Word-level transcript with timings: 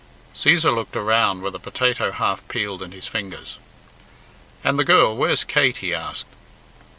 Cæsar 0.35 0.73
looked 0.73 0.95
around 0.95 1.43
with 1.43 1.53
a 1.53 1.59
potato 1.59 2.09
half 2.09 2.41
peeled 2.47 2.81
in 2.81 2.91
his 2.91 3.05
fingers. 3.05 3.59
"And 4.63 4.79
the 4.79 4.83
girl 4.83 5.15
where's 5.15 5.43
Kate?" 5.43 5.77
he 5.77 5.93
asked. 5.93 6.25